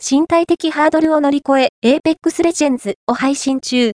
[0.00, 3.86] 身体的ハードルを乗り越え、エーペックスレジェンズを配信中。